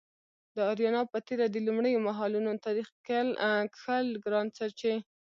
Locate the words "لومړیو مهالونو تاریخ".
1.67-2.87